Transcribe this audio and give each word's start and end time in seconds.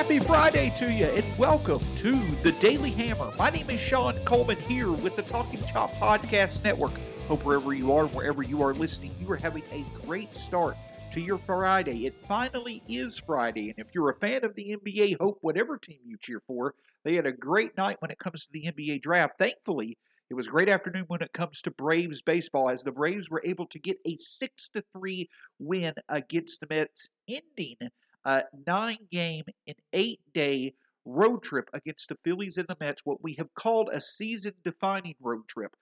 Happy 0.00 0.18
Friday 0.18 0.72
to 0.78 0.90
you, 0.90 1.04
and 1.04 1.38
welcome 1.38 1.78
to 1.96 2.18
the 2.42 2.52
Daily 2.52 2.90
Hammer. 2.90 3.34
My 3.36 3.50
name 3.50 3.68
is 3.68 3.78
Shawn 3.78 4.18
Coleman 4.24 4.56
here 4.62 4.90
with 4.90 5.14
the 5.14 5.20
Talking 5.20 5.62
Chop 5.66 5.92
Podcast 5.96 6.64
Network. 6.64 6.92
Hope 7.28 7.44
wherever 7.44 7.74
you 7.74 7.92
are, 7.92 8.06
wherever 8.06 8.42
you 8.42 8.62
are 8.62 8.72
listening, 8.72 9.14
you 9.20 9.30
are 9.30 9.36
having 9.36 9.62
a 9.70 9.84
great 10.06 10.34
start 10.34 10.78
to 11.12 11.20
your 11.20 11.36
Friday. 11.36 12.06
It 12.06 12.14
finally 12.26 12.82
is 12.88 13.18
Friday, 13.18 13.68
and 13.68 13.78
if 13.78 13.94
you're 13.94 14.08
a 14.08 14.14
fan 14.14 14.42
of 14.42 14.54
the 14.54 14.74
NBA, 14.74 15.18
hope 15.20 15.36
whatever 15.42 15.76
team 15.76 15.98
you 16.06 16.16
cheer 16.16 16.40
for, 16.46 16.74
they 17.04 17.14
had 17.14 17.26
a 17.26 17.32
great 17.32 17.76
night 17.76 17.98
when 18.00 18.10
it 18.10 18.18
comes 18.18 18.46
to 18.46 18.52
the 18.52 18.72
NBA 18.72 19.02
draft. 19.02 19.34
Thankfully, 19.38 19.98
it 20.30 20.34
was 20.34 20.46
a 20.46 20.50
great 20.50 20.70
afternoon 20.70 21.04
when 21.08 21.20
it 21.20 21.34
comes 21.34 21.60
to 21.60 21.70
Braves 21.70 22.22
baseball, 22.22 22.70
as 22.70 22.84
the 22.84 22.90
Braves 22.90 23.28
were 23.28 23.42
able 23.44 23.66
to 23.66 23.78
get 23.78 23.98
a 24.06 24.16
six 24.16 24.70
to 24.70 24.82
three 24.96 25.28
win 25.58 25.92
against 26.08 26.60
the 26.60 26.66
Mets, 26.70 27.10
ending 27.28 27.90
a 28.24 28.44
nine 28.66 29.08
game 29.10 29.44
and 29.66 29.76
eight 29.92 30.20
day 30.34 30.74
road 31.04 31.42
trip 31.42 31.68
against 31.72 32.08
the 32.08 32.18
Phillies 32.24 32.58
and 32.58 32.68
the 32.68 32.76
Mets, 32.78 33.02
what 33.04 33.22
we 33.22 33.34
have 33.34 33.54
called 33.54 33.88
a 33.92 34.00
season 34.00 34.54
defining 34.64 35.14
road 35.20 35.48
trip. 35.48 35.72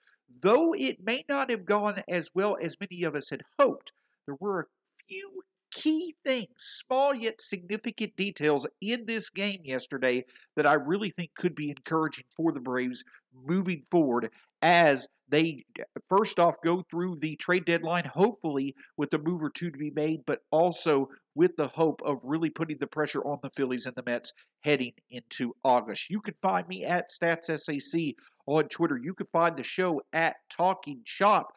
Though 0.40 0.74
it 0.74 0.98
may 1.02 1.24
not 1.28 1.50
have 1.50 1.64
gone 1.64 2.02
as 2.08 2.30
well 2.34 2.56
as 2.60 2.76
many 2.80 3.02
of 3.02 3.14
us 3.14 3.30
had 3.30 3.42
hoped, 3.58 3.92
there 4.26 4.36
were 4.38 4.60
a 4.60 4.64
few 5.08 5.42
key 5.70 6.14
things, 6.24 6.48
small 6.58 7.14
yet 7.14 7.40
significant 7.40 8.16
details 8.16 8.66
in 8.80 9.06
this 9.06 9.30
game 9.30 9.60
yesterday 9.64 10.24
that 10.56 10.66
I 10.66 10.74
really 10.74 11.10
think 11.10 11.30
could 11.36 11.54
be 11.54 11.70
encouraging 11.70 12.24
for 12.36 12.52
the 12.52 12.60
Braves 12.60 13.04
moving 13.34 13.82
forward 13.90 14.30
as 14.60 15.08
they 15.28 15.64
first 16.08 16.40
off 16.40 16.56
go 16.64 16.82
through 16.90 17.16
the 17.20 17.36
trade 17.36 17.64
deadline, 17.66 18.04
hopefully 18.06 18.74
with 18.96 19.12
a 19.12 19.18
move 19.18 19.42
or 19.42 19.50
two 19.50 19.70
to 19.70 19.78
be 19.78 19.90
made, 19.90 20.20
but 20.26 20.40
also 20.50 21.08
with 21.34 21.56
the 21.56 21.68
hope 21.68 22.00
of 22.04 22.18
really 22.22 22.50
putting 22.50 22.78
the 22.78 22.86
pressure 22.86 23.20
on 23.20 23.38
the 23.42 23.50
Phillies 23.50 23.86
and 23.86 23.94
the 23.94 24.02
Mets 24.04 24.32
heading 24.60 24.92
into 25.10 25.54
August. 25.62 26.10
You 26.10 26.20
can 26.20 26.34
find 26.42 26.66
me 26.66 26.84
at 26.84 27.10
StatsSAC 27.10 28.14
on 28.46 28.64
Twitter. 28.68 28.98
You 29.00 29.14
can 29.14 29.26
find 29.32 29.56
the 29.56 29.62
show 29.62 30.00
at 30.12 30.36
Talking 30.50 31.02
Chop. 31.04 31.52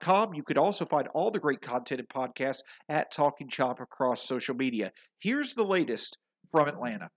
Com. 0.00 0.34
You 0.34 0.42
could 0.42 0.58
also 0.58 0.84
find 0.84 1.08
all 1.08 1.30
the 1.30 1.38
great 1.38 1.60
content 1.60 2.00
and 2.00 2.08
podcasts 2.08 2.62
at 2.88 3.12
Talking 3.12 3.48
Chop 3.48 3.80
across 3.80 4.26
social 4.26 4.54
media. 4.54 4.92
Here's 5.18 5.54
the 5.54 5.64
latest 5.64 6.18
from 6.50 6.68
Atlanta. 6.68 7.10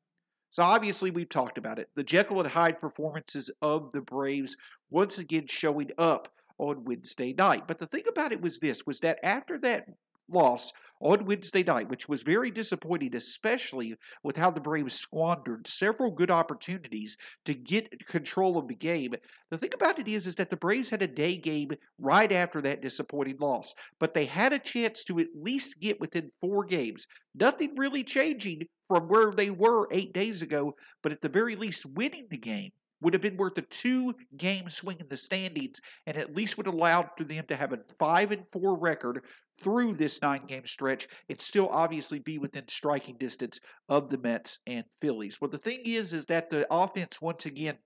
So 0.50 0.64
obviously 0.64 1.12
we've 1.12 1.30
talked 1.30 1.58
about 1.58 1.80
it. 1.80 1.90
The 1.96 2.04
Jekyll 2.04 2.42
and 2.42 2.50
Hyde 2.50 2.82
performances 2.82 3.52
of 3.62 3.92
the 3.94 4.02
Braves 4.02 4.58
once 4.90 5.18
again 5.18 5.46
showing 5.48 5.92
up 5.98 6.28
on 6.58 6.84
Wednesday 6.86 7.34
night. 7.34 7.68
But 7.68 7.80
the 7.80 7.88
thing 7.88 8.04
about 8.10 8.32
it 8.32 8.42
was 8.42 8.60
this 8.60 8.86
was 8.86 9.00
that 9.00 9.20
after 9.24 9.58
that 9.60 9.86
loss 10.32 10.72
on 11.02 11.26
Wednesday 11.26 11.64
night, 11.64 11.90
which 11.90 12.10
was 12.10 12.24
very 12.24 12.52
disappointing, 12.52 13.16
especially 13.16 13.96
with 14.24 14.38
how 14.38 14.52
the 14.52 14.60
Braves 14.60 14.96
squandered 14.96 15.66
several 15.66 16.12
good 16.12 16.30
opportunities 16.30 17.18
to 17.46 17.54
get 17.54 18.06
control 18.08 18.58
of 18.58 18.68
the 18.68 18.76
game. 18.76 19.14
The 19.50 19.58
thing 19.58 19.72
about 19.74 20.00
it 20.00 20.08
is, 20.08 20.28
is 20.28 20.36
that 20.36 20.50
the 20.50 20.58
Braves 20.58 20.90
had 20.90 21.02
a 21.02 21.08
day 21.08 21.38
game 21.38 21.72
right 21.98 22.32
after 22.32 22.62
that 22.62 22.82
disappointing 22.82 23.38
loss, 23.40 23.74
but 24.00 24.14
they 24.14 24.26
had 24.26 24.52
a 24.52 24.60
chance 24.60 25.04
to 25.06 25.20
at 25.20 25.28
least 25.34 25.80
get 25.80 26.02
within 26.02 26.32
four 26.42 26.66
games. 26.66 27.08
Nothing 27.34 27.76
really 27.78 28.04
changing 28.04 28.68
from 28.88 29.08
where 29.08 29.32
they 29.32 29.50
were 29.50 29.88
eight 29.92 30.14
days 30.14 30.42
ago, 30.42 30.76
but 31.02 31.12
at 31.12 31.22
the 31.22 31.30
very 31.30 31.56
least 31.56 31.86
winning 31.86 32.28
the 32.30 32.38
game 32.38 32.72
would 33.02 33.14
have 33.14 33.22
been 33.22 33.38
worth 33.38 33.58
a 33.58 33.62
two 33.62 34.14
game 34.36 34.70
swing 34.70 34.98
in 35.00 35.08
the 35.10 35.18
standings 35.18 35.80
and 36.06 36.18
at 36.18 36.36
least 36.36 36.58
would 36.58 36.66
have 36.66 36.76
allowed 36.76 37.10
them 37.18 37.46
to 37.48 37.56
have 37.56 37.72
a 37.72 37.80
5 37.98 38.32
and 38.32 38.44
4 38.52 38.78
record 38.78 39.24
through 39.62 39.96
this 39.96 40.22
nine 40.22 40.46
game 40.48 40.66
stretch 40.66 41.08
and 41.30 41.42
still 41.42 41.70
obviously 41.72 42.20
be 42.20 42.38
within 42.38 42.68
striking 42.68 43.18
distance 43.18 43.60
of 43.88 44.10
the 44.10 44.18
Mets 44.18 44.60
and 44.66 44.86
Phillies. 45.02 45.40
Well, 45.40 45.50
the 45.50 45.58
thing 45.58 45.82
is, 45.86 46.14
is 46.14 46.26
that 46.26 46.50
the 46.50 46.68
offense 46.72 47.22
once 47.22 47.46
again 47.46 47.78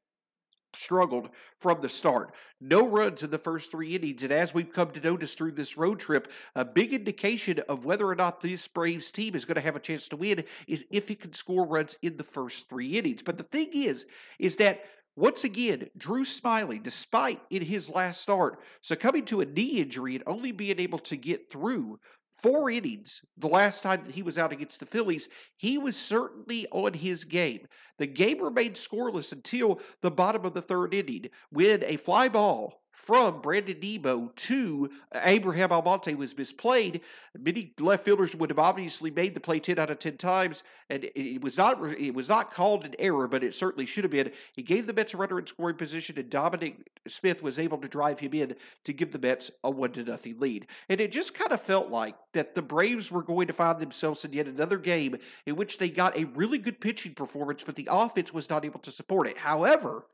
struggled 0.76 1.30
from 1.60 1.82
the 1.82 1.90
start. 1.90 2.34
No 2.60 2.88
runs 2.88 3.24
in 3.24 3.30
the 3.30 3.38
first 3.38 3.72
three 3.72 3.96
innings, 3.96 4.24
and 4.24 4.32
as 4.32 4.54
we've 4.54 4.74
come 4.74 4.92
to 4.92 5.00
notice 5.00 5.36
through 5.36 5.54
this 5.54 5.78
road 5.78 6.00
trip, 6.00 6.28
a 6.56 6.66
big 6.66 6.94
indication 6.94 7.60
of 7.70 7.86
whether 7.86 8.08
or 8.08 8.16
not 8.16 8.42
this 8.42 8.68
Braves 8.68 9.12
team 9.12 9.36
is 9.36 9.46
going 9.46 9.56
to 9.56 9.62
have 9.62 9.76
a 9.76 9.80
chance 9.80 10.08
to 10.10 10.18
win 10.18 10.44
is 10.68 10.86
if 10.92 11.10
it 11.12 11.22
can 11.22 11.34
score 11.34 11.66
runs 11.66 11.96
in 12.02 12.18
the 12.18 12.24
first 12.24 12.70
three 12.70 12.98
innings. 12.98 13.22
But 13.22 13.38
the 13.38 13.44
thing 13.44 13.70
is, 13.74 14.06
is 14.40 14.56
that 14.58 14.84
once 15.16 15.44
again, 15.44 15.90
Drew 15.96 16.24
Smyly, 16.24 16.82
despite 16.82 17.42
in 17.50 17.62
his 17.62 17.90
last 17.90 18.22
start 18.22 18.60
succumbing 18.82 19.26
to 19.26 19.42
a 19.42 19.46
knee 19.46 19.80
injury 19.80 20.16
and 20.16 20.24
only 20.26 20.52
being 20.52 20.80
able 20.80 21.00
to 21.00 21.16
get 21.16 21.52
through 21.52 22.00
four 22.34 22.70
innings 22.70 23.22
the 23.38 23.48
last 23.48 23.84
time 23.84 24.04
that 24.06 24.16
he 24.16 24.22
was 24.22 24.38
out 24.38 24.52
against 24.52 24.80
the 24.80 24.86
Phillies, 24.86 25.30
he 25.56 25.78
was 25.78 25.96
certainly 25.96 26.68
on 26.72 26.94
his 26.94 27.24
game. 27.24 27.68
The 28.00 28.08
game 28.08 28.42
remained 28.42 28.76
scoreless 28.76 29.32
until 29.32 29.80
the 30.02 30.12
bottom 30.12 30.46
of 30.46 30.54
the 30.54 30.62
third 30.62 30.94
inning 30.94 31.30
when 31.50 31.84
a 31.84 31.98
fly 31.98 32.28
ball 32.28 32.83
from 32.94 33.42
Brandon 33.42 33.80
Nimmo 33.82 34.32
to 34.36 34.90
Abraham 35.14 35.72
Almonte 35.72 36.14
was 36.14 36.36
misplayed. 36.36 37.02
Many 37.38 37.74
left 37.80 38.06
fielders 38.06 38.36
would 38.36 38.52
have 38.52 38.60
obviously 38.60 39.10
made 39.10 39.34
the 39.34 39.40
play 39.40 39.60
10 39.60 39.80
out 39.80 39.90
of 39.90 39.98
10 39.98 40.18
times, 40.18 40.64
and 40.90 41.10
it 41.16 41.42
was 41.42 41.58
not 41.58 41.84
it 42.00 42.14
was 42.14 42.30
not 42.30 42.54
called 42.54 42.86
an 42.86 42.96
error, 43.00 43.28
but 43.28 43.44
it 43.44 43.56
certainly 43.56 43.88
should 43.88 44.04
have 44.04 44.12
been. 44.12 44.32
He 44.54 44.62
gave 44.62 44.86
the 44.86 44.94
Mets 44.94 45.16
a 45.16 45.18
runner 45.18 45.40
in 45.40 45.48
scoring 45.48 45.76
position, 45.76 46.18
and 46.20 46.30
Dominic 46.30 46.88
Smith 47.08 47.42
was 47.42 47.58
able 47.58 47.80
to 47.80 47.88
drive 47.88 48.20
him 48.20 48.34
in 48.34 48.56
to 48.84 48.94
give 48.94 49.12
the 49.12 49.20
Mets 49.20 49.50
a 49.64 49.72
1 49.72 49.92
to 49.94 50.04
nothing 50.04 50.40
lead. 50.40 50.68
And 50.88 51.02
it 51.02 51.12
just 51.12 51.34
kind 51.34 51.52
of 51.52 51.60
felt 51.60 51.90
like 51.90 52.16
that 52.34 52.54
the 52.54 52.62
Braves 52.62 53.12
were 53.12 53.24
going 53.24 53.48
to 53.48 53.54
find 53.54 53.80
themselves 53.80 54.24
in 54.24 54.34
yet 54.34 54.48
another 54.48 54.78
game 54.78 55.18
in 55.48 55.56
which 55.56 55.80
they 55.80 55.90
got 55.90 56.16
a 56.16 56.26
really 56.26 56.60
good 56.60 56.80
pitching 56.80 57.16
performance, 57.16 57.64
but 57.64 57.76
the 57.76 57.90
offense 57.92 58.32
was 58.32 58.50
not 58.50 58.66
able 58.66 58.80
to 58.82 58.92
support 58.92 59.28
it. 59.28 59.40
However, 59.40 60.06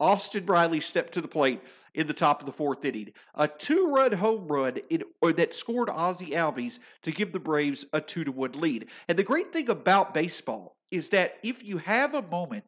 Austin 0.00 0.46
Riley 0.46 0.80
stepped 0.80 1.12
to 1.14 1.20
the 1.20 1.28
plate 1.28 1.60
in 1.94 2.06
the 2.06 2.14
top 2.14 2.40
of 2.40 2.46
the 2.46 2.52
fourth 2.52 2.84
inning. 2.84 3.12
A 3.34 3.46
two 3.46 3.88
run 3.88 4.12
home 4.12 4.48
run 4.48 4.78
in, 4.88 5.04
that 5.22 5.54
scored 5.54 5.90
Ozzie 5.90 6.30
Albies 6.30 6.78
to 7.02 7.12
give 7.12 7.32
the 7.32 7.38
Braves 7.38 7.84
a 7.92 8.00
2 8.00 8.24
to 8.24 8.32
1 8.32 8.52
lead. 8.52 8.86
And 9.08 9.18
the 9.18 9.24
great 9.24 9.52
thing 9.52 9.68
about 9.68 10.14
baseball 10.14 10.76
is 10.90 11.10
that 11.10 11.34
if 11.42 11.62
you 11.62 11.78
have 11.78 12.14
a 12.14 12.22
moment 12.22 12.64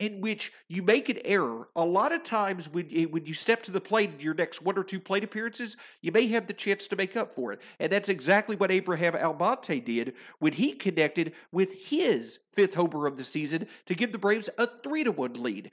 in 0.00 0.20
which 0.20 0.52
you 0.68 0.82
make 0.82 1.08
an 1.08 1.18
error, 1.24 1.68
a 1.76 1.84
lot 1.84 2.10
of 2.10 2.24
times 2.24 2.68
when, 2.68 2.88
eh, 2.92 3.04
when 3.04 3.26
you 3.26 3.34
step 3.34 3.62
to 3.62 3.70
the 3.70 3.80
plate 3.80 4.10
in 4.12 4.20
your 4.20 4.34
next 4.34 4.60
one 4.60 4.76
or 4.76 4.82
two 4.82 4.98
plate 4.98 5.22
appearances, 5.22 5.76
you 6.00 6.10
may 6.10 6.26
have 6.26 6.48
the 6.48 6.52
chance 6.52 6.88
to 6.88 6.96
make 6.96 7.16
up 7.16 7.32
for 7.32 7.52
it. 7.52 7.60
And 7.78 7.92
that's 7.92 8.08
exactly 8.08 8.56
what 8.56 8.72
Abraham 8.72 9.14
Almonte 9.14 9.80
did 9.80 10.14
when 10.40 10.54
he 10.54 10.72
connected 10.72 11.32
with 11.52 11.88
his 11.88 12.40
fifth 12.52 12.74
homer 12.74 13.06
of 13.06 13.16
the 13.16 13.24
season 13.24 13.68
to 13.86 13.94
give 13.94 14.10
the 14.10 14.18
Braves 14.18 14.50
a 14.58 14.68
3 14.82 15.04
to 15.04 15.12
1 15.12 15.34
lead 15.34 15.70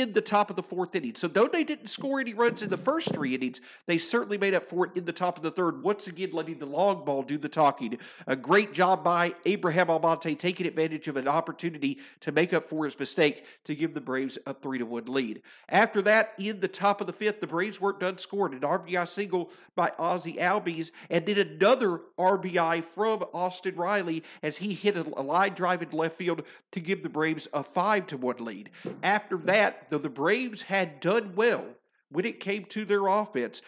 in 0.00 0.14
the 0.14 0.22
top 0.22 0.48
of 0.48 0.56
the 0.56 0.62
fourth 0.62 0.94
inning. 0.94 1.14
So, 1.14 1.28
though 1.28 1.48
they 1.48 1.64
didn't 1.64 1.88
score 1.88 2.20
any 2.20 2.32
runs 2.32 2.62
in 2.62 2.70
the 2.70 2.76
first 2.76 3.12
three 3.12 3.34
innings, 3.34 3.60
they 3.86 3.98
certainly 3.98 4.38
made 4.38 4.54
up 4.54 4.64
for 4.64 4.86
it 4.86 4.92
in 4.96 5.04
the 5.04 5.12
top 5.12 5.36
of 5.36 5.42
the 5.42 5.50
third, 5.50 5.82
once 5.82 6.06
again 6.06 6.30
letting 6.32 6.58
the 6.58 6.66
long 6.66 7.04
ball 7.04 7.22
do 7.22 7.36
the 7.36 7.48
talking. 7.48 7.98
A 8.26 8.34
great 8.34 8.72
job 8.72 9.04
by 9.04 9.34
Abraham 9.44 9.90
Almonte 9.90 10.34
taking 10.34 10.66
advantage 10.66 11.08
of 11.08 11.16
an 11.16 11.28
opportunity 11.28 11.98
to 12.20 12.32
make 12.32 12.52
up 12.52 12.64
for 12.64 12.84
his 12.84 12.98
mistake 12.98 13.44
to 13.64 13.74
give 13.74 13.92
the 13.92 14.00
Braves 14.00 14.38
a 14.46 14.54
3 14.54 14.78
to 14.78 14.86
1 14.86 15.04
lead. 15.06 15.42
After 15.68 16.00
that, 16.02 16.32
in 16.38 16.60
the 16.60 16.68
top 16.68 17.00
of 17.00 17.06
the 17.06 17.12
fifth, 17.12 17.40
the 17.40 17.46
Braves 17.46 17.80
weren't 17.80 18.00
done 18.00 18.18
scoring. 18.18 18.54
An 18.54 18.60
RBI 18.60 19.06
single 19.06 19.50
by 19.74 19.92
Ozzie 19.98 20.34
Albies, 20.34 20.90
and 21.10 21.26
then 21.26 21.38
another 21.38 22.00
RBI 22.18 22.84
from 22.84 23.24
Austin 23.32 23.76
Riley 23.76 24.22
as 24.42 24.58
he 24.58 24.74
hit 24.74 24.96
a 24.96 25.02
line 25.02 25.54
drive 25.54 25.82
in 25.82 25.90
left 25.90 26.16
field 26.16 26.42
to 26.70 26.80
give 26.80 27.02
the 27.02 27.08
Braves 27.08 27.48
a 27.52 27.62
5 27.62 28.06
to 28.08 28.16
1 28.16 28.36
lead. 28.38 28.70
After 29.02 29.36
that, 29.38 29.81
though 29.90 29.98
the 29.98 30.08
Braves 30.08 30.62
had 30.62 31.00
done 31.00 31.34
well 31.34 31.64
when 32.10 32.24
it 32.24 32.40
came 32.40 32.64
to 32.66 32.84
their 32.84 33.06
offense, 33.06 33.62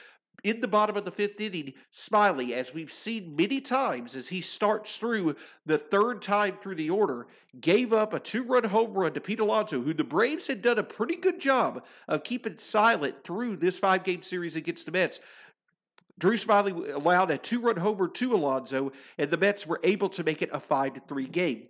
in 0.45 0.61
the 0.61 0.69
bottom 0.69 0.95
of 0.95 1.07
the 1.07 1.11
fifth 1.11 1.41
inning, 1.41 1.73
Smyly, 1.91 2.53
as 2.53 2.75
we've 2.75 2.93
seen 2.93 3.35
many 3.35 3.63
times 3.63 4.15
as 4.15 4.29
he 4.29 4.43
starts 4.43 4.99
through 4.99 5.37
the 5.65 5.79
third 5.79 6.21
time 6.21 6.59
through 6.63 6.75
the 6.75 6.91
order, 6.91 7.27
gave 7.59 7.95
up 7.95 8.13
a 8.13 8.21
two 8.21 8.43
run 8.43 8.65
home 8.65 8.93
run 8.93 9.15
to 9.15 9.21
Pete 9.23 9.41
Alonso, 9.41 9.81
who 9.81 9.95
the 9.95 10.05
Braves 10.05 10.47
had 10.47 10.61
done 10.61 10.79
a 10.79 10.83
pretty 10.83 11.17
good 11.17 11.41
job 11.41 11.83
of 12.07 12.25
keeping 12.25 12.59
silent 12.59 13.25
through 13.25 13.57
this 13.57 13.79
five 13.79 14.05
game 14.05 14.23
series 14.23 14.55
against 14.55 14.85
the 14.85 14.93
Mets. 14.93 15.19
Drew 16.19 16.37
Smyly 16.37 16.95
allowed 16.95 17.31
a 17.31 17.39
two 17.39 17.61
run 17.61 17.79
homer 17.79 18.07
to 18.09 18.35
Alonso, 18.35 18.93
and 19.17 19.31
the 19.31 19.39
Mets 19.39 19.67
were 19.67 19.81
able 19.83 20.11
to 20.11 20.23
make 20.23 20.43
it 20.43 20.51
a 20.53 20.61
5 20.61 20.95
to 20.95 21.01
3 21.01 21.27
game. 21.27 21.69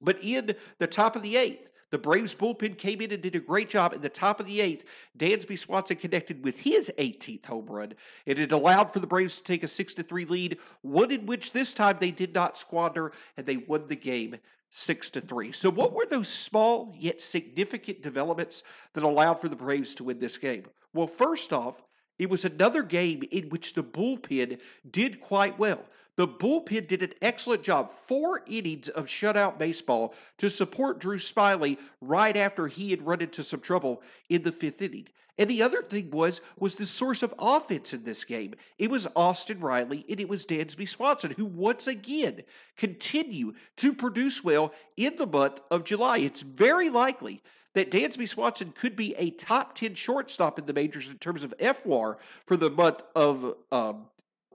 But 0.00 0.18
in 0.22 0.56
the 0.78 0.86
top 0.86 1.16
of 1.16 1.22
the 1.22 1.36
eighth, 1.36 1.70
the 1.94 1.98
Braves 1.98 2.34
bullpen 2.34 2.76
came 2.76 3.00
in 3.00 3.12
and 3.12 3.22
did 3.22 3.36
a 3.36 3.40
great 3.40 3.68
job 3.68 3.92
in 3.92 4.00
the 4.00 4.08
top 4.08 4.40
of 4.40 4.46
the 4.46 4.60
eighth. 4.60 4.84
Dansby 5.16 5.56
Swanson 5.56 5.96
connected 5.96 6.42
with 6.42 6.58
his 6.58 6.90
18th 6.98 7.46
home 7.46 7.66
run, 7.66 7.92
and 8.26 8.36
it 8.36 8.50
allowed 8.50 8.90
for 8.90 8.98
the 8.98 9.06
Braves 9.06 9.36
to 9.36 9.44
take 9.44 9.62
a 9.62 9.68
6 9.68 9.94
3 9.94 10.24
lead, 10.24 10.58
one 10.82 11.12
in 11.12 11.24
which 11.24 11.52
this 11.52 11.72
time 11.72 11.98
they 12.00 12.10
did 12.10 12.34
not 12.34 12.58
squander, 12.58 13.12
and 13.36 13.46
they 13.46 13.58
won 13.58 13.86
the 13.86 13.94
game 13.94 14.38
six 14.70 15.08
to 15.10 15.20
three. 15.20 15.52
So, 15.52 15.70
what 15.70 15.92
were 15.92 16.04
those 16.04 16.28
small 16.28 16.92
yet 16.98 17.20
significant 17.20 18.02
developments 18.02 18.64
that 18.94 19.04
allowed 19.04 19.40
for 19.40 19.48
the 19.48 19.54
Braves 19.54 19.94
to 19.94 20.04
win 20.04 20.18
this 20.18 20.36
game? 20.36 20.64
Well, 20.92 21.06
first 21.06 21.52
off, 21.52 21.84
it 22.18 22.30
was 22.30 22.44
another 22.44 22.82
game 22.82 23.24
in 23.30 23.48
which 23.48 23.74
the 23.74 23.82
bullpen 23.82 24.60
did 24.88 25.20
quite 25.20 25.58
well. 25.58 25.84
The 26.16 26.28
bullpen 26.28 26.86
did 26.86 27.02
an 27.02 27.14
excellent 27.20 27.62
job. 27.62 27.90
Four 27.90 28.42
innings 28.46 28.88
of 28.88 29.06
shutout 29.06 29.58
baseball 29.58 30.14
to 30.38 30.48
support 30.48 31.00
Drew 31.00 31.18
Smyly 31.18 31.78
right 32.00 32.36
after 32.36 32.68
he 32.68 32.90
had 32.90 33.06
run 33.06 33.20
into 33.20 33.42
some 33.42 33.60
trouble 33.60 34.00
in 34.28 34.42
the 34.42 34.52
fifth 34.52 34.80
inning. 34.80 35.08
And 35.36 35.50
the 35.50 35.62
other 35.62 35.82
thing 35.82 36.10
was 36.10 36.40
was 36.56 36.76
the 36.76 36.86
source 36.86 37.24
of 37.24 37.34
offense 37.40 37.92
in 37.92 38.04
this 38.04 38.22
game. 38.22 38.54
It 38.78 38.88
was 38.88 39.08
Austin 39.16 39.58
Riley 39.58 40.06
and 40.08 40.20
it 40.20 40.28
was 40.28 40.46
Dansby 40.46 40.88
Swanson, 40.88 41.32
who 41.32 41.44
once 41.44 41.88
again 41.88 42.42
continue 42.76 43.54
to 43.78 43.92
produce 43.92 44.44
well 44.44 44.72
in 44.96 45.16
the 45.16 45.26
month 45.26 45.60
of 45.72 45.82
July. 45.82 46.18
It's 46.18 46.42
very 46.42 46.88
likely 46.88 47.42
that 47.74 47.90
Dansby 47.90 48.28
Swanson 48.28 48.72
could 48.72 48.96
be 48.96 49.14
a 49.16 49.30
top 49.30 49.74
10 49.74 49.94
shortstop 49.94 50.58
in 50.58 50.66
the 50.66 50.72
majors 50.72 51.08
in 51.08 51.18
terms 51.18 51.44
of 51.44 51.56
FWAR 51.58 52.16
for 52.46 52.56
the 52.56 52.70
month 52.70 53.02
of 53.14 53.54
um, 53.70 54.06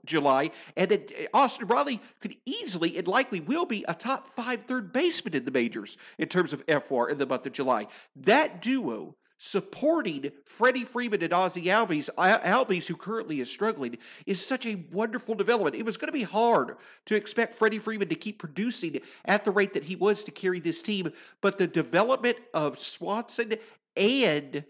July, 0.04 0.50
and 0.76 0.90
that 0.90 1.12
uh, 1.12 1.36
Austin 1.36 1.66
Riley 1.66 2.00
could 2.20 2.36
easily 2.44 2.96
and 2.96 3.06
likely 3.06 3.40
will 3.40 3.66
be 3.66 3.84
a 3.86 3.94
top 3.94 4.28
five 4.28 4.62
third 4.62 4.92
baseman 4.92 5.34
in 5.34 5.44
the 5.44 5.50
majors 5.50 5.98
in 6.18 6.28
terms 6.28 6.52
of 6.52 6.66
FWAR 6.66 7.10
in 7.10 7.18
the 7.18 7.26
month 7.26 7.46
of 7.46 7.52
July. 7.52 7.86
That 8.16 8.62
duo 8.62 9.16
supporting 9.42 10.30
Freddie 10.44 10.84
Freeman 10.84 11.22
and 11.22 11.32
Ozzie 11.32 11.64
Albies, 11.64 12.10
Albies, 12.18 12.86
who 12.86 12.94
currently 12.94 13.40
is 13.40 13.50
struggling, 13.50 13.96
is 14.26 14.44
such 14.44 14.66
a 14.66 14.84
wonderful 14.92 15.34
development. 15.34 15.74
It 15.74 15.86
was 15.86 15.96
going 15.96 16.08
to 16.08 16.12
be 16.12 16.24
hard 16.24 16.76
to 17.06 17.16
expect 17.16 17.54
Freddie 17.54 17.78
Freeman 17.78 18.10
to 18.10 18.14
keep 18.14 18.38
producing 18.38 19.00
at 19.24 19.46
the 19.46 19.50
rate 19.50 19.72
that 19.72 19.84
he 19.84 19.96
was 19.96 20.22
to 20.24 20.30
carry 20.30 20.60
this 20.60 20.82
team, 20.82 21.10
but 21.40 21.56
the 21.56 21.66
development 21.66 22.36
of 22.52 22.78
Swanson 22.78 23.54
and 23.96 24.64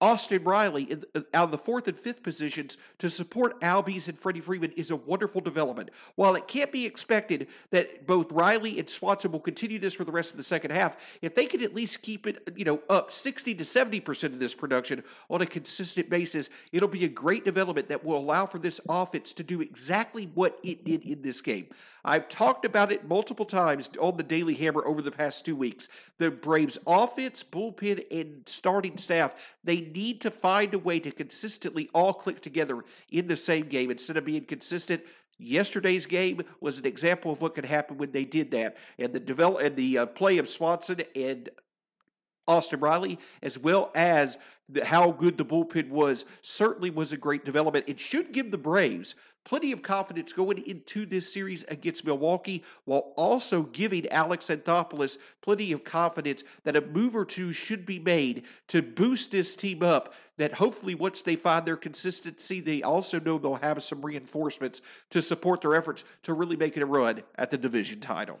Austin 0.00 0.44
Riley 0.44 0.98
uh, 1.14 1.20
out 1.34 1.44
of 1.44 1.50
the 1.50 1.58
fourth 1.58 1.86
and 1.86 1.98
fifth 1.98 2.22
positions 2.22 2.78
to 2.98 3.10
support 3.10 3.60
Albies 3.60 4.08
and 4.08 4.18
Freddie 4.18 4.40
Freeman 4.40 4.72
is 4.72 4.90
a 4.90 4.96
wonderful 4.96 5.40
development. 5.40 5.90
While 6.14 6.34
it 6.36 6.48
can't 6.48 6.72
be 6.72 6.86
expected 6.86 7.48
that 7.70 8.06
both 8.06 8.32
Riley 8.32 8.78
and 8.78 8.88
Swanson 8.88 9.32
will 9.32 9.40
continue 9.40 9.78
this 9.78 9.94
for 9.94 10.04
the 10.04 10.12
rest 10.12 10.30
of 10.30 10.36
the 10.36 10.42
second 10.42 10.70
half, 10.70 10.96
if 11.20 11.34
they 11.34 11.46
could 11.46 11.62
at 11.62 11.74
least 11.74 12.02
keep 12.02 12.26
it, 12.26 12.48
you 12.56 12.64
know, 12.64 12.80
up 12.88 13.12
60 13.12 13.54
to 13.54 13.64
70% 13.64 14.24
of 14.24 14.38
this 14.38 14.54
production 14.54 15.04
on 15.28 15.42
a 15.42 15.46
consistent 15.46 16.08
basis, 16.08 16.48
it'll 16.72 16.88
be 16.88 17.04
a 17.04 17.08
great 17.08 17.44
development 17.44 17.88
that 17.88 18.04
will 18.04 18.18
allow 18.18 18.46
for 18.46 18.58
this 18.58 18.80
offense 18.88 19.32
to 19.34 19.42
do 19.42 19.60
exactly 19.60 20.30
what 20.34 20.58
it 20.62 20.84
did 20.84 21.02
in 21.02 21.22
this 21.22 21.40
game. 21.40 21.66
I've 22.04 22.28
talked 22.28 22.64
about 22.64 22.92
it 22.92 23.06
multiple 23.06 23.44
times 23.44 23.90
on 24.00 24.16
the 24.16 24.22
Daily 24.22 24.54
Hammer 24.54 24.84
over 24.86 25.02
the 25.02 25.10
past 25.10 25.44
two 25.44 25.56
weeks. 25.56 25.88
The 26.18 26.30
Braves 26.30 26.78
offense, 26.86 27.44
bullpen, 27.44 28.04
and 28.10 28.42
starting 28.46 28.96
staff, 28.96 29.34
they 29.62 29.76
need 29.94 30.20
to 30.22 30.30
find 30.30 30.74
a 30.74 30.78
way 30.78 31.00
to 31.00 31.10
consistently 31.10 31.90
all 31.94 32.12
click 32.12 32.40
together 32.40 32.84
in 33.10 33.26
the 33.26 33.36
same 33.36 33.66
game. 33.66 33.90
Instead 33.90 34.16
of 34.16 34.24
being 34.24 34.44
consistent 34.44 35.02
Yesterday's 35.40 36.06
game 36.06 36.42
was 36.60 36.78
an 36.78 36.86
example 36.86 37.32
of 37.32 37.40
what 37.40 37.54
could 37.54 37.64
happen 37.64 37.96
when 37.96 38.12
they 38.12 38.24
did 38.24 38.50
that, 38.50 38.76
and 38.98 39.12
the 39.12 39.20
develop 39.20 39.62
and 39.62 39.74
the 39.74 39.98
uh, 39.98 40.06
play 40.06 40.38
of 40.38 40.48
Swanson 40.48 41.02
and 41.16 41.48
Austin 42.46 42.80
Riley, 42.80 43.18
as 43.42 43.58
well 43.58 43.90
as 43.94 44.38
the, 44.68 44.84
how 44.84 45.10
good 45.10 45.36
the 45.38 45.44
bullpen 45.44 45.88
was, 45.88 46.24
certainly 46.42 46.90
was 46.90 47.12
a 47.12 47.16
great 47.16 47.44
development. 47.44 47.86
It 47.88 47.98
should 47.98 48.32
give 48.32 48.50
the 48.50 48.58
Braves 48.58 49.14
plenty 49.44 49.72
of 49.72 49.82
confidence 49.82 50.32
going 50.32 50.58
into 50.58 51.06
this 51.06 51.32
series 51.32 51.64
against 51.64 52.04
Milwaukee, 52.04 52.62
while 52.84 53.12
also 53.16 53.62
giving 53.62 54.08
Alex 54.08 54.46
Anthopoulos 54.46 55.18
plenty 55.40 55.72
of 55.72 55.82
confidence 55.82 56.44
that 56.64 56.76
a 56.76 56.80
move 56.80 57.16
or 57.16 57.24
two 57.24 57.52
should 57.52 57.86
be 57.86 57.98
made 57.98 58.44
to 58.68 58.82
boost 58.82 59.32
this 59.32 59.56
team 59.56 59.82
up. 59.82 60.14
That 60.36 60.54
hopefully, 60.54 60.94
once 60.94 61.22
they 61.22 61.36
find 61.36 61.66
their 61.66 61.76
consistency, 61.76 62.60
they 62.60 62.82
also 62.82 63.20
know 63.20 63.38
they'll 63.38 63.56
have 63.56 63.82
some 63.82 64.04
reinforcements 64.04 64.82
to 65.10 65.20
support 65.20 65.62
their 65.62 65.74
efforts 65.74 66.04
to 66.22 66.32
really 66.32 66.56
make 66.56 66.76
it 66.76 66.82
a 66.82 66.86
run 66.86 67.22
at 67.36 67.50
the 67.50 67.58
division 67.58 68.00
title. 68.00 68.40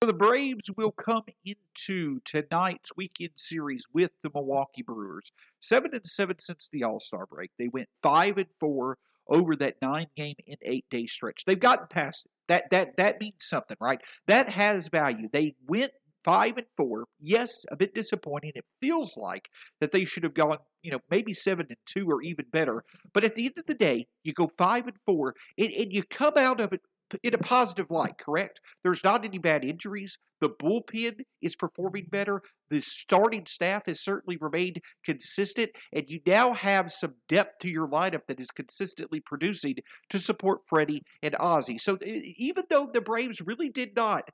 The 0.00 0.12
Braves 0.12 0.70
will 0.76 0.92
come 0.92 1.24
into 1.44 2.20
tonight's 2.24 2.92
weekend 2.96 3.32
series 3.34 3.84
with 3.92 4.12
the 4.22 4.30
Milwaukee 4.32 4.82
Brewers. 4.82 5.32
Seven 5.60 5.90
and 5.92 6.06
seven 6.06 6.36
since 6.38 6.68
the 6.68 6.84
All 6.84 7.00
Star 7.00 7.26
break. 7.26 7.50
They 7.58 7.66
went 7.66 7.88
five 8.00 8.38
and 8.38 8.46
four 8.60 8.98
over 9.26 9.56
that 9.56 9.74
nine 9.82 10.06
game 10.16 10.36
and 10.46 10.56
eight 10.62 10.84
day 10.88 11.06
stretch. 11.06 11.44
They've 11.44 11.58
gotten 11.58 11.88
past 11.88 12.26
it. 12.26 12.30
That 12.46 12.70
that 12.70 12.96
that 12.96 13.20
means 13.20 13.38
something, 13.40 13.76
right? 13.80 14.00
That 14.28 14.50
has 14.50 14.86
value. 14.86 15.28
They 15.32 15.56
went 15.66 15.90
five 16.24 16.58
and 16.58 16.66
four. 16.76 17.06
Yes, 17.20 17.64
a 17.68 17.74
bit 17.74 17.92
disappointing. 17.92 18.52
It 18.54 18.66
feels 18.80 19.16
like 19.16 19.48
that 19.80 19.90
they 19.90 20.04
should 20.04 20.22
have 20.22 20.34
gone, 20.34 20.58
you 20.80 20.92
know, 20.92 21.00
maybe 21.10 21.34
seven 21.34 21.66
and 21.70 21.78
two 21.86 22.06
or 22.08 22.22
even 22.22 22.44
better. 22.52 22.84
But 23.12 23.24
at 23.24 23.34
the 23.34 23.46
end 23.46 23.54
of 23.58 23.66
the 23.66 23.74
day, 23.74 24.06
you 24.22 24.32
go 24.32 24.48
five 24.56 24.86
and 24.86 24.96
four, 25.04 25.34
and, 25.58 25.72
and 25.72 25.92
you 25.92 26.04
come 26.04 26.34
out 26.36 26.60
of 26.60 26.72
it 26.72 26.82
in 27.22 27.34
a 27.34 27.38
positive 27.38 27.90
light, 27.90 28.18
correct? 28.18 28.60
There's 28.82 29.04
not 29.04 29.24
any 29.24 29.38
bad 29.38 29.64
injuries. 29.64 30.18
The 30.40 30.50
bullpen 30.50 31.20
is 31.42 31.56
performing 31.56 32.06
better. 32.10 32.42
The 32.70 32.80
starting 32.80 33.46
staff 33.46 33.86
has 33.86 34.00
certainly 34.00 34.36
remained 34.36 34.80
consistent, 35.04 35.70
and 35.92 36.08
you 36.08 36.20
now 36.26 36.54
have 36.54 36.92
some 36.92 37.14
depth 37.28 37.60
to 37.60 37.68
your 37.68 37.88
lineup 37.88 38.26
that 38.28 38.40
is 38.40 38.50
consistently 38.50 39.20
producing 39.20 39.76
to 40.10 40.18
support 40.18 40.60
Freddie 40.66 41.02
and 41.22 41.34
Ozzie. 41.40 41.78
So 41.78 41.98
even 42.02 42.64
though 42.70 42.88
the 42.92 43.00
Braves 43.00 43.40
really 43.40 43.70
did 43.70 43.96
not 43.96 44.28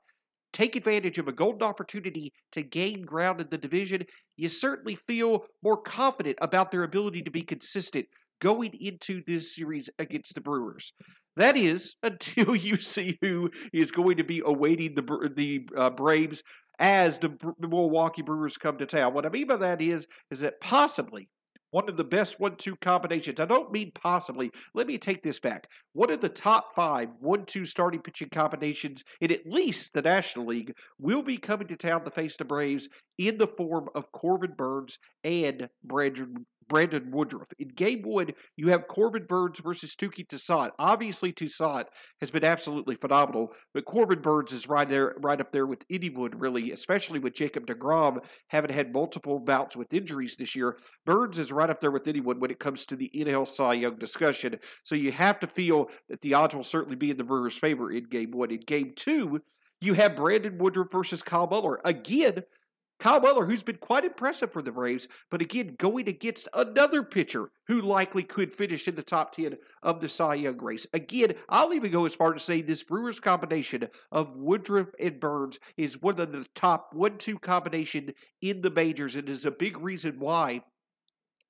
take 0.53 0.75
advantage 0.75 1.17
of 1.17 1.27
a 1.27 1.33
golden 1.33 1.63
opportunity 1.63 2.31
to 2.53 2.61
gain 2.61 3.01
ground 3.01 3.41
in 3.41 3.47
the 3.49 3.57
division, 3.57 4.05
you 4.37 4.47
certainly 4.47 4.95
feel 4.95 5.45
more 5.61 5.75
confident 5.75 6.37
about 6.41 6.71
their 6.71 6.83
ability 6.83 7.21
to 7.23 7.31
be 7.31 7.41
consistent 7.41 8.07
going 8.39 8.73
into 8.79 9.21
this 9.25 9.55
series 9.55 9.89
against 9.97 10.35
the 10.35 10.41
Brewers. 10.41 10.93
That 11.35 11.57
is 11.57 11.95
until 12.03 12.55
you 12.55 12.77
see 12.77 13.17
who 13.21 13.49
is 13.73 13.91
going 13.91 14.17
to 14.17 14.23
be 14.23 14.41
awaiting 14.45 14.95
the 14.95 15.31
the 15.35 15.67
uh, 15.77 15.89
Braves 15.89 16.43
as 16.79 17.19
the, 17.19 17.37
Milwaukee 17.59 18.21
Brewers 18.21 18.57
come 18.57 18.77
to 18.77 18.85
town. 18.85 19.13
What 19.13 19.25
I 19.25 19.29
mean 19.29 19.47
by 19.47 19.57
that 19.57 19.81
is 19.81 20.07
is 20.31 20.41
that 20.41 20.59
possibly 20.59 21.29
one 21.71 21.89
of 21.89 21.97
the 21.97 22.05
best 22.05 22.39
one-two 22.39 22.77
combinations. 22.77 23.37
I 23.37 23.43
don't 23.45 23.69
mean 23.69 23.91
possibly. 23.93 24.49
Let 24.73 24.87
me 24.87 24.97
take 24.97 25.23
this 25.23 25.41
back. 25.41 25.67
One 25.91 26.09
of 26.09 26.21
the 26.21 26.29
top 26.29 26.73
five 26.73 27.09
one-two 27.19 27.65
starting 27.65 28.01
pitching 28.01 28.29
combinations 28.29 29.03
in 29.19 29.31
at 29.31 29.45
least 29.45 29.93
the 29.93 30.01
National 30.01 30.45
League 30.45 30.73
will 30.99 31.21
be 31.21 31.37
coming 31.37 31.67
to 31.67 31.75
town 31.75 32.05
to 32.05 32.11
face 32.11 32.37
the 32.37 32.45
Braves 32.45 32.87
in 33.17 33.37
the 33.37 33.47
form 33.47 33.89
of 33.93 34.11
Corbin 34.13 34.53
Burnes 34.57 34.99
and 35.23 35.67
Brandon 35.83 36.45
Brandon 36.67 37.11
Woodruff. 37.11 37.47
In 37.59 37.69
game 37.69 38.01
one, 38.03 38.31
you 38.55 38.69
have 38.69 38.87
Corbin 38.87 39.25
Burnes 39.25 39.59
versus 39.59 39.95
Touki 39.95 40.27
Toussaint. 40.27 40.71
Obviously, 40.79 41.31
Toussaint 41.31 41.87
has 42.19 42.31
been 42.31 42.43
absolutely 42.43 42.95
phenomenal, 42.95 43.53
but 43.73 43.85
Corbin 43.85 44.21
Burnes 44.21 44.51
is 44.51 44.67
right 44.67 44.87
there, 44.87 45.15
right 45.19 45.39
up 45.39 45.51
there 45.51 45.65
with 45.65 45.85
anyone, 45.89 46.31
really, 46.37 46.71
especially 46.71 47.19
with 47.19 47.33
Jacob 47.33 47.67
DeGrom 47.67 48.19
having 48.47 48.71
had 48.71 48.93
multiple 48.93 49.39
bouts 49.39 49.75
with 49.75 49.93
injuries 49.93 50.35
this 50.35 50.55
year. 50.55 50.77
Burnes 51.05 51.37
is 51.37 51.51
right 51.51 51.69
up 51.69 51.81
there 51.81 51.91
with 51.91 52.07
anyone 52.07 52.39
when 52.39 52.51
it 52.51 52.59
comes 52.59 52.85
to 52.85 52.95
the 52.95 53.11
NL 53.15 53.47
Cy 53.47 53.73
Young 53.73 53.97
discussion. 53.97 54.59
So 54.83 54.95
you 54.95 55.11
have 55.11 55.39
to 55.39 55.47
feel 55.47 55.87
that 56.09 56.21
the 56.21 56.33
odds 56.33 56.55
will 56.55 56.63
certainly 56.63 56.95
be 56.95 57.11
in 57.11 57.17
the 57.17 57.23
Brewers' 57.23 57.57
favor 57.57 57.91
in 57.91 58.05
game 58.05 58.31
one. 58.31 58.51
In 58.51 58.59
game 58.61 58.93
two, 58.95 59.41
you 59.81 59.93
have 59.93 60.15
Brandon 60.15 60.57
Woodruff 60.57 60.91
versus 60.91 61.21
Kyle 61.21 61.47
Muller. 61.47 61.79
Again, 61.83 62.43
Kyle 62.99 63.19
Muller, 63.19 63.45
who's 63.45 63.63
been 63.63 63.77
quite 63.77 64.05
impressive 64.05 64.51
for 64.51 64.61
the 64.61 64.71
Braves, 64.71 65.07
but 65.29 65.41
again, 65.41 65.75
going 65.77 66.07
against 66.07 66.47
another 66.53 67.03
pitcher 67.03 67.51
who 67.67 67.81
likely 67.81 68.23
could 68.23 68.53
finish 68.53 68.87
in 68.87 68.95
the 68.95 69.03
top 69.03 69.33
10 69.33 69.57
of 69.83 69.99
the 69.99 70.07
Cy 70.07 70.35
Young 70.35 70.57
race. 70.57 70.87
Again, 70.93 71.35
I'll 71.49 71.73
even 71.73 71.91
go 71.91 72.05
as 72.05 72.15
far 72.15 72.33
to 72.33 72.39
say 72.39 72.61
this 72.61 72.83
Brewers 72.83 73.19
combination 73.19 73.89
of 74.11 74.35
Woodruff 74.35 74.89
and 74.99 75.19
Burnes 75.19 75.59
is 75.75 76.01
one 76.01 76.19
of 76.19 76.31
the 76.31 76.47
top 76.55 76.93
1 76.93 77.17
2 77.17 77.39
combination 77.39 78.13
in 78.41 78.61
the 78.61 78.71
majors 78.71 79.15
and 79.15 79.27
is 79.27 79.45
a 79.45 79.51
big 79.51 79.77
reason 79.79 80.19
why 80.19 80.61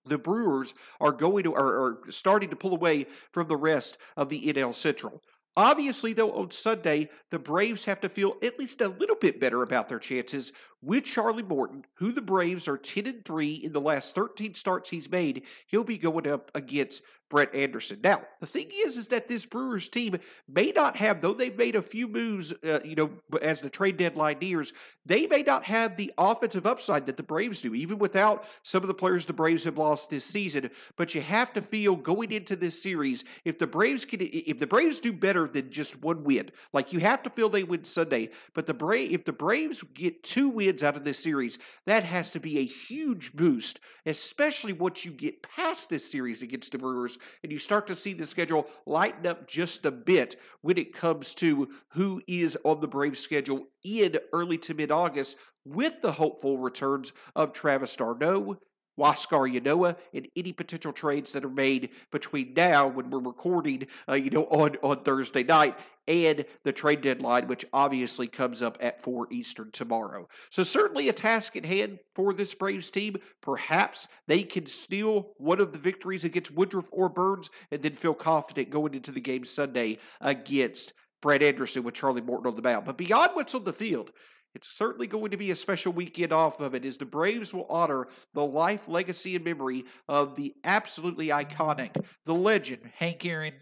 the 0.06 0.18
Brewers 0.18 0.74
are 1.00 1.12
going 1.12 1.44
to 1.44 1.54
are, 1.54 1.84
are 1.84 2.00
starting 2.10 2.50
to 2.50 2.56
pull 2.56 2.74
away 2.74 3.08
from 3.32 3.48
the 3.48 3.58
rest 3.58 3.98
of 4.16 4.30
the 4.30 4.54
NL 4.54 4.74
Central. 4.74 5.22
Obviously, 5.58 6.12
though, 6.12 6.34
on 6.34 6.52
Sunday, 6.52 7.10
the 7.32 7.40
Braves 7.40 7.86
have 7.86 8.02
to 8.02 8.10
feel 8.10 8.36
at 8.44 8.60
least 8.60 8.82
a 8.82 8.90
little 8.90 9.16
bit 9.16 9.40
better 9.40 9.64
about 9.64 9.88
their 9.88 10.00
chances 10.00 10.52
with 10.82 11.06
Charlie 11.06 11.44
Morton, 11.44 11.86
who 11.96 12.12
the 12.12 12.22
Braves 12.22 12.68
are 12.68 12.78
10 12.78 13.08
and 13.08 13.26
3 13.26 13.54
in 13.54 13.72
the 13.72 13.80
last 13.80 14.14
13 14.16 14.54
starts 14.54 14.90
he's 14.90 15.10
made. 15.10 15.44
He'll 15.66 15.86
be 15.86 15.98
going 15.98 16.28
up 16.28 16.52
against 16.54 17.04
Brett 17.30 17.54
Anderson. 17.56 18.00
Now, 18.04 18.22
the 18.40 18.46
thing 18.46 18.70
is, 18.72 18.98
is 18.98 19.08
that 19.08 19.28
this 19.28 19.46
Brewers 19.46 19.90
team 19.90 20.20
may 20.48 20.72
not 20.72 20.98
have, 20.98 21.22
though 21.22 21.34
they've 21.34 21.58
made 21.58 21.76
a 21.76 21.82
few 21.82 22.08
moves, 22.08 22.54
uh, 22.64 22.82
you 22.86 22.96
know, 22.96 23.10
as 23.42 23.62
the 23.62 23.70
trade 23.70 23.98
deadline 23.98 24.38
nears, 24.40 24.74
they 25.06 25.26
may 25.26 25.42
not 25.42 25.64
have 25.66 25.98
the 25.98 26.14
offensive 26.18 26.68
upside 26.68 27.08
that 27.08 27.18
the 27.18 27.24
Braves 27.24 27.62
do, 27.62 27.74
even 27.74 27.98
without 27.98 28.46
some 28.62 28.84
of 28.84 28.88
the 28.88 28.94
players 28.94 29.26
the 29.26 29.34
Braves 29.34 29.64
have 29.64 29.78
lost 29.78 30.10
this 30.10 30.24
season. 30.24 30.70
But 30.98 31.16
you 31.16 31.22
have 31.22 31.52
to 31.54 31.62
feel 31.62 31.96
going 31.96 32.32
into 32.32 32.56
this 32.56 32.82
series, 32.82 33.26
if 33.44 33.58
the 33.58 33.68
Braves 33.68 34.06
can, 34.06 34.20
if 34.22 34.60
the 34.60 34.68
Braves 34.68 35.00
do 35.00 35.12
better 35.12 35.48
than 35.48 35.72
just 35.72 36.02
one 36.02 36.24
win, 36.24 36.52
like 36.74 36.94
you 36.94 37.00
have 37.00 37.24
to 37.24 37.30
feel 37.32 37.50
they 37.50 37.64
win 37.64 37.86
Sunday. 37.86 38.30
But 38.54 38.68
the 38.68 38.74
Brave, 38.74 39.12
if 39.12 39.26
the 39.26 39.34
Braves 39.34 39.82
get 39.82 40.24
two 40.24 40.50
wins 40.50 40.84
out 40.84 40.96
of 40.96 41.04
this 41.04 41.20
series, 41.20 41.58
that 41.86 42.04
has 42.04 42.30
to 42.32 42.40
be 42.40 42.60
a 42.60 42.66
huge 42.66 43.34
boost, 43.34 43.80
especially 44.06 44.74
once 44.74 45.06
you 45.06 45.12
get 45.12 45.42
past 45.42 45.90
this 45.90 46.10
series 46.10 46.42
against 46.44 46.72
the 46.72 46.78
Brewers 46.78 47.15
and 47.44 47.52
you 47.52 47.58
start 47.58 47.88
to 47.88 47.96
see 47.96 48.14
the 48.14 48.26
schedule 48.26 48.68
lighten 48.86 49.28
up 49.28 49.48
just 49.48 49.86
a 49.86 49.92
bit 49.92 50.36
when 50.62 50.78
it 50.78 50.94
comes 50.94 51.34
to 51.36 51.70
who 51.90 52.22
is 52.28 52.58
on 52.64 52.82
the 52.82 52.88
Braves 52.88 53.20
schedule 53.20 53.68
in 53.84 54.18
early 54.34 54.58
to 54.60 54.74
mid 54.74 54.92
August 54.92 55.38
with 55.66 56.02
the 56.02 56.14
hopeful 56.14 56.58
returns 56.58 57.12
of 57.36 57.54
Travis 57.54 57.96
d'Arnaud, 57.96 58.60
Huascar 58.98 59.52
Ynoa 59.52 59.98
and 60.14 60.28
any 60.36 60.54
potential 60.54 60.94
trades 60.94 61.32
that 61.34 61.44
are 61.44 61.50
made 61.50 61.90
between 62.12 62.54
now 62.56 62.88
when 62.88 63.10
we're 63.10 63.20
recording, 63.20 63.88
uh, 64.08 64.14
you 64.14 64.30
know, 64.30 64.46
on, 64.46 64.78
on 64.82 65.04
Thursday 65.04 65.44
night 65.44 65.78
and 66.08 66.46
the 66.64 66.72
trade 66.72 67.02
deadline, 67.02 67.48
which 67.48 67.66
obviously 67.74 68.28
comes 68.28 68.62
up 68.62 68.78
at 68.80 69.02
4 69.02 69.28
Eastern 69.32 69.72
tomorrow. 69.72 70.28
So, 70.50 70.64
certainly 70.64 71.10
a 71.10 71.14
task 71.14 71.56
at 71.56 71.66
hand 71.66 72.00
for 72.14 72.34
this 72.34 72.54
Braves 72.54 72.92
team. 72.92 73.18
Perhaps 73.42 74.08
they 74.28 74.44
can 74.44 74.66
steal 74.66 75.34
one 75.38 75.60
of 75.60 75.72
the 75.72 75.80
victories 75.80 76.24
against 76.24 76.54
Woodruff 76.54 76.90
or 76.92 77.10
Burnes 77.10 77.50
and 77.72 77.82
then 77.82 77.94
feel 77.94 78.14
confident 78.14 78.70
going 78.70 78.94
into 78.94 79.12
the 79.12 79.22
game 79.22 79.46
Sunday 79.46 79.98
against 80.22 80.94
Brad 81.22 81.42
Anderson 81.42 81.84
with 81.84 81.96
Charlie 81.96 82.22
Morton 82.22 82.48
on 82.48 82.56
the 82.56 82.62
mound. 82.62 82.86
But 82.86 82.98
beyond 82.98 83.32
what's 83.34 83.56
on 83.56 83.64
the 83.64 83.74
field, 83.74 84.12
it's 84.54 84.70
certainly 84.70 85.08
going 85.08 85.32
to 85.32 85.38
be 85.38 85.52
a 85.52 85.56
special 85.56 85.92
weekend 85.92 86.32
off 86.32 86.62
of 86.62 86.74
it 86.76 86.86
as 86.86 86.98
the 86.98 87.06
Braves 87.06 87.54
will 87.54 87.66
honor 87.70 88.08
the 88.34 88.46
life, 88.46 88.88
legacy, 88.88 89.36
and 89.36 89.44
memory 89.44 89.84
of 90.08 90.36
the 90.36 90.54
absolutely 90.64 91.28
iconic, 91.28 92.02
the 92.26 92.36
legend, 92.36 92.90
Hank 92.96 93.26
Aaron, 93.26 93.56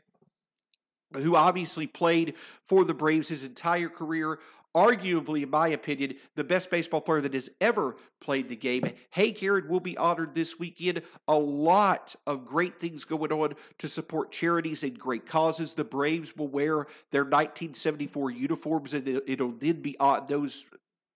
who 1.13 1.35
obviously 1.35 1.87
played 1.87 2.33
for 2.63 2.83
the 2.83 2.93
Braves 2.93 3.29
his 3.29 3.43
entire 3.43 3.89
career. 3.89 4.39
Arguably, 4.75 5.43
in 5.43 5.51
my 5.51 5.67
opinion, 5.67 6.15
the 6.35 6.43
best 6.43 6.71
baseball 6.71 7.01
player 7.01 7.21
that 7.21 7.35
has 7.35 7.51
ever 7.61 7.95
played 8.19 8.49
the 8.49 8.55
game. 8.55 8.83
Hank 9.11 9.43
Aaron 9.43 9.67
will 9.67 9.79
be 9.79 9.95
honored 9.97 10.33
this 10.33 10.57
weekend. 10.57 11.03
A 11.27 11.37
lot 11.37 12.15
of 12.25 12.45
great 12.45 12.79
things 12.79 13.05
going 13.05 13.31
on 13.31 13.53
to 13.77 13.87
support 13.87 14.31
charities 14.31 14.81
and 14.81 14.97
great 14.97 15.27
causes. 15.27 15.75
The 15.75 15.83
Braves 15.83 16.35
will 16.35 16.47
wear 16.47 16.87
their 17.11 17.23
1974 17.23 18.31
uniforms, 18.31 18.95
and 18.95 19.07
it'll 19.27 19.51
then 19.51 19.81
be 19.81 19.95
uh, 19.99 20.21
those 20.21 20.65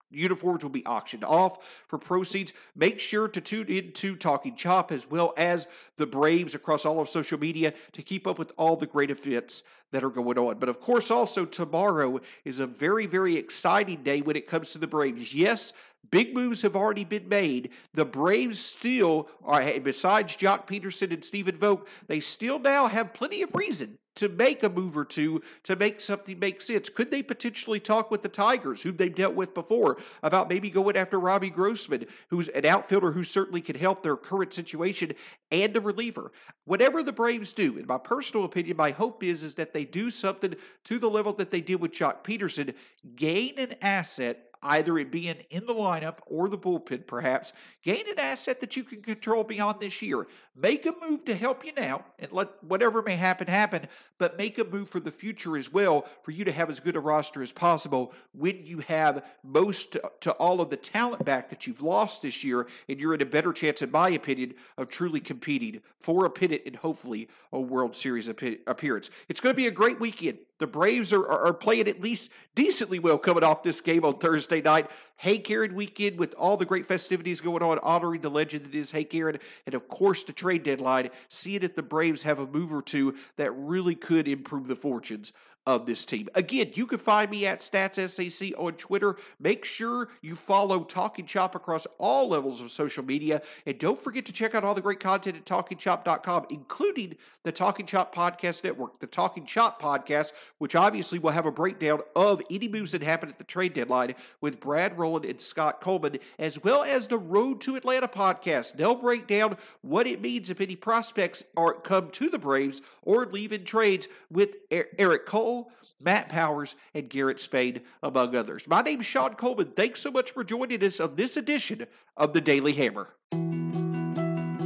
Uniforms 0.09 0.63
will 0.63 0.71
be 0.71 0.85
auctioned 0.85 1.25
off 1.25 1.83
for 1.85 1.97
proceeds. 1.97 2.53
Make 2.75 2.99
sure 2.99 3.27
to 3.27 3.41
tune 3.41 3.67
into 3.67 4.15
Talking 4.15 4.55
Chop 4.55 4.91
as 4.91 5.09
well 5.09 5.33
as 5.35 5.67
the 5.97 6.07
Braves 6.07 6.55
across 6.55 6.85
all 6.85 6.99
of 6.99 7.09
social 7.09 7.39
media 7.39 7.73
to 7.91 8.01
keep 8.01 8.25
up 8.25 8.39
with 8.39 8.51
all 8.57 8.75
the 8.75 8.85
great 8.85 9.11
events 9.11 9.63
that 9.91 10.03
are 10.03 10.09
going 10.09 10.37
on. 10.37 10.59
But 10.59 10.69
of 10.69 10.79
course, 10.79 11.11
also 11.11 11.45
tomorrow 11.45 12.19
is 12.45 12.59
a 12.59 12.67
very, 12.67 13.05
very 13.05 13.35
exciting 13.35 14.03
day 14.03 14.21
when 14.21 14.35
it 14.35 14.47
comes 14.47 14.71
to 14.71 14.77
the 14.77 14.87
Braves. 14.87 15.33
Yes, 15.33 15.73
Big 16.09 16.33
moves 16.33 16.61
have 16.61 16.75
already 16.75 17.03
been 17.03 17.27
made. 17.27 17.71
The 17.93 18.05
Braves 18.05 18.59
still 18.59 19.29
are, 19.43 19.79
besides 19.79 20.37
Joc 20.37 20.67
Pederson 20.67 21.11
and 21.11 21.23
Stephen 21.23 21.57
Vogt, 21.57 21.87
they 22.07 22.19
still 22.19 22.59
now 22.59 22.87
have 22.87 23.13
plenty 23.13 23.41
of 23.41 23.53
reason 23.53 23.97
to 24.15 24.27
make 24.27 24.63
a 24.63 24.69
move 24.69 24.97
or 24.97 25.05
two 25.05 25.41
to 25.63 25.75
make 25.75 26.01
something 26.01 26.39
make 26.39 26.61
sense? 26.61 26.89
Could 26.89 27.11
they 27.11 27.21
potentially 27.21 27.79
talk 27.79 28.09
with 28.09 28.23
the 28.23 28.29
Tigers, 28.29 28.81
who 28.81 28.91
they've 28.91 29.13
dealt 29.13 29.35
with 29.35 29.53
before, 29.53 29.97
about 30.23 30.49
maybe 30.49 30.69
going 30.69 30.97
after 30.97 31.19
Robbie 31.19 31.51
Grossman, 31.51 32.05
who's 32.29 32.49
an 32.49 32.65
outfielder 32.65 33.11
who 33.11 33.23
certainly 33.23 33.61
could 33.61 33.77
help 33.77 34.01
their 34.01 34.17
current 34.17 34.53
situation, 34.53 35.13
and 35.51 35.75
a 35.75 35.81
reliever? 35.81 36.31
Whatever 36.65 37.03
the 37.03 37.11
Braves 37.11 37.53
do, 37.53 37.77
in 37.77 37.87
my 37.87 37.97
personal 37.97 38.45
opinion, 38.45 38.77
my 38.77 38.91
hope 38.91 39.23
is, 39.23 39.43
is 39.43 39.55
that 39.55 39.73
they 39.73 39.85
do 39.85 40.09
something 40.09 40.55
to 40.85 40.99
the 40.99 41.09
level 41.09 41.33
that 41.33 41.51
they 41.51 41.61
did 41.61 41.81
with 41.81 41.91
Joc 41.91 42.23
Pederson, 42.23 42.73
gain 43.15 43.57
an 43.57 43.75
asset 43.81 44.46
either 44.67 44.97
it 44.99 45.11
being 45.11 45.37
in 45.49 45.65
the 45.65 45.73
lineup 45.73 46.17
or 46.25 46.49
the 46.49 46.57
bullpen, 46.57 47.07
perhaps, 47.07 47.53
gain 47.83 48.07
an 48.09 48.19
asset 48.19 48.59
that 48.59 48.75
you 48.75 48.83
can 48.83 49.01
control 49.01 49.43
beyond 49.43 49.79
this 49.79 50.01
year. 50.01 50.27
Make 50.55 50.85
a 50.85 50.93
move 51.07 51.23
to 51.25 51.35
help 51.35 51.65
you 51.65 51.71
now 51.73 52.03
and 52.19 52.31
let 52.31 52.63
whatever 52.63 53.01
may 53.01 53.15
happen 53.15 53.47
happen, 53.47 53.87
but 54.17 54.37
make 54.37 54.57
a 54.57 54.63
move 54.63 54.89
for 54.89 54.99
the 54.99 55.11
future 55.11 55.55
as 55.55 55.71
well 55.71 56.05
for 56.23 56.31
you 56.31 56.43
to 56.43 56.51
have 56.51 56.69
as 56.69 56.79
good 56.79 56.95
a 56.95 56.99
roster 56.99 57.41
as 57.41 57.51
possible 57.51 58.13
when 58.33 58.65
you 58.65 58.79
have 58.79 59.23
most 59.43 59.97
to 60.21 60.31
all 60.33 60.59
of 60.59 60.69
the 60.69 60.77
talent 60.77 61.23
back 61.23 61.49
that 61.49 61.67
you've 61.67 61.81
lost 61.83 62.23
this 62.23 62.43
year, 62.43 62.67
and 62.89 62.99
you're 62.99 63.13
in 63.13 63.21
a 63.21 63.25
better 63.25 63.53
chance, 63.53 63.81
in 63.81 63.91
my 63.91 64.09
opinion, 64.09 64.53
of 64.77 64.89
truly 64.89 65.19
competing 65.19 65.81
for 65.99 66.25
a 66.25 66.29
pennant 66.29 66.63
and 66.65 66.77
hopefully 66.77 67.29
a 67.53 67.59
World 67.59 67.95
Series 67.95 68.27
appearance. 68.27 69.09
It's 69.29 69.39
going 69.39 69.53
to 69.53 69.57
be 69.57 69.67
a 69.67 69.71
great 69.71 69.99
weekend. 69.99 70.39
The 70.59 70.67
Braves 70.67 71.13
are, 71.13 71.27
are, 71.27 71.47
are 71.47 71.53
playing 71.53 71.87
at 71.87 72.01
least 72.01 72.31
decently 72.55 72.97
well 72.97 73.19
coming 73.19 73.43
off 73.43 73.61
this 73.61 73.79
game 73.79 74.03
on 74.03 74.17
Thursday 74.17 74.56
Thursday 74.61 74.69
night. 74.69 74.91
Hank 75.19 75.49
Aaron 75.49 75.73
weekend 75.73 76.19
with 76.19 76.35
all 76.35 76.57
the 76.57 76.65
great 76.65 76.85
festivities 76.85 77.41
going 77.41 77.63
on, 77.63 77.79
honoring 77.79 78.21
the 78.21 78.29
legend 78.29 78.65
that 78.65 78.75
is 78.75 78.91
Hank 78.91 79.15
Aaron, 79.15 79.39
and 79.65 79.73
of 79.73 79.87
course 79.87 80.23
the 80.23 80.33
trade 80.33 80.63
deadline. 80.63 81.09
Seeing 81.27 81.63
if 81.63 81.75
the 81.75 81.81
Braves 81.81 82.21
have 82.21 82.37
a 82.37 82.45
move 82.45 82.71
or 82.71 82.83
two 82.83 83.15
that 83.37 83.51
really 83.51 83.95
could 83.95 84.27
improve 84.27 84.67
the 84.67 84.75
fortunes 84.75 85.33
of 85.67 85.85
this 85.85 86.05
team. 86.05 86.29
Again, 86.33 86.71
you 86.75 86.87
can 86.87 86.97
find 86.97 87.29
me 87.29 87.45
at 87.45 87.59
StatsSAC 87.59 88.53
on 88.57 88.73
Twitter. 88.75 89.17
Make 89.37 89.65
sure 89.65 90.07
you 90.21 90.33
follow 90.33 90.85
Talking 90.85 91.25
Chop 91.25 91.55
across 91.55 91.85
all 91.99 92.29
levels 92.29 92.61
of 92.61 92.71
social 92.71 93.03
media. 93.03 93.41
And 93.65 93.77
don't 93.77 93.99
forget 93.99 94.25
to 94.27 94.31
check 94.31 94.55
out 94.55 94.63
all 94.63 94.73
the 94.73 94.81
great 94.81 95.01
content 95.01 95.35
at 95.35 95.45
TalkingChop.com, 95.45 96.45
including 96.49 97.17
the 97.43 97.51
Talking 97.51 97.85
Chop 97.85 98.15
Podcast 98.15 98.63
Network, 98.63 98.99
the 98.99 99.07
Talking 99.07 99.45
Chop 99.45 99.81
Podcast, 99.81 100.31
which 100.57 100.73
obviously 100.73 101.19
will 101.19 101.31
have 101.31 101.45
a 101.45 101.51
breakdown 101.51 101.99
of 102.15 102.41
any 102.49 102.69
moves 102.69 102.93
that 102.93 103.03
happen 103.03 103.27
at 103.27 103.37
the 103.37 103.43
trade 103.43 103.73
deadline 103.73 104.15
with 104.39 104.61
Brad 104.61 104.97
Rowland 104.97 105.25
and 105.25 105.41
Scott 105.41 105.81
Coleman, 105.81 106.17
as 106.39 106.63
well 106.63 106.83
as 106.83 107.09
the 107.09 107.17
Road 107.17 107.59
to 107.61 107.75
Atlanta 107.75 108.07
podcast. 108.07 108.73
They'll 108.73 108.95
break 108.95 109.27
down 109.27 109.57
what 109.81 110.07
it 110.07 110.21
means 110.21 110.49
if 110.49 110.61
any 110.61 110.77
prospects 110.77 111.43
are 111.57 111.73
come 111.73 112.09
to 112.11 112.29
the 112.29 112.39
Braves 112.39 112.81
or 113.01 113.25
leave 113.25 113.51
in 113.51 113.65
trades 113.65 114.07
with 114.31 114.55
Eric 114.71 115.25
Cole 115.25 115.56
Matt 116.01 116.29
Powers, 116.29 116.75
and 116.93 117.09
Garrett 117.09 117.39
Spain, 117.39 117.81
among 118.03 118.35
others. 118.35 118.67
My 118.67 118.81
name 118.81 119.01
is 119.01 119.05
Shawn 119.05 119.33
Coleman. 119.33 119.71
Thanks 119.75 120.01
so 120.01 120.11
much 120.11 120.31
for 120.31 120.43
joining 120.43 120.83
us 120.83 120.99
on 120.99 121.15
this 121.15 121.37
edition 121.37 121.87
of 122.15 122.33
the 122.33 122.41
Daily 122.41 122.73
Hammer. 122.73 123.09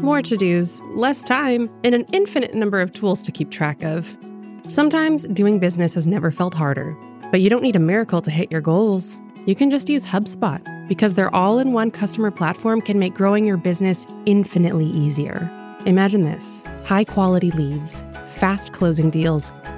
More 0.02 0.22
to 0.22 0.36
dos, 0.36 0.82
less 0.90 1.24
time, 1.24 1.70
and 1.84 1.96
an 1.96 2.06
infinite 2.12 2.54
number 2.54 2.82
of 2.82 2.92
tools 2.92 3.22
to 3.24 3.32
keep 3.32 3.50
track 3.50 3.84
of. 3.84 4.18
Sometimes 4.68 5.26
doing 5.28 5.60
business 5.60 5.94
has 5.94 6.06
never 6.06 6.32
felt 6.32 6.54
harder, 6.54 6.98
but 7.32 7.40
you 7.40 7.50
don't 7.50 7.64
need 7.64 7.76
a 7.76 7.80
miracle 7.80 8.22
to 8.22 8.32
hit 8.32 8.52
your 8.52 8.62
goals. 8.62 9.18
You 9.46 9.56
can 9.56 9.70
just 9.70 9.90
use 9.90 10.06
HubSpot 10.06 10.62
because 10.88 11.14
their 11.14 11.34
all 11.34 11.60
in 11.60 11.72
one 11.72 11.92
customer 11.92 12.32
platform 12.32 12.82
can 12.82 13.00
make 13.00 13.14
growing 13.14 13.46
your 13.46 13.58
business 13.58 14.06
infinitely 14.26 14.88
easier. 14.88 15.50
Imagine 15.86 16.26
this 16.26 16.64
high 16.84 17.04
quality 17.04 17.52
leads, 17.52 18.04
fast 18.26 18.74
closing 18.74 19.10
deals 19.10 19.52